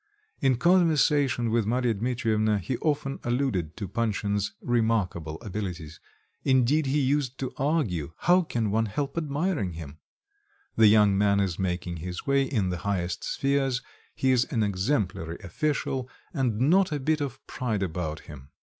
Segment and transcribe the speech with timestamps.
[0.39, 5.99] In conversation with Marya Dmitrievna, he often alluded to Panshin's remarkable abilities.
[6.43, 9.99] Indeed, he used to argue, how can one help admiring him?
[10.75, 13.83] The young man is making his way in the highest spheres,
[14.15, 18.49] he is an exemplary official, and not a bit of pride about him.